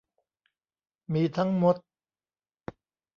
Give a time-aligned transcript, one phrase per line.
[1.13, 1.75] มีทั้งมด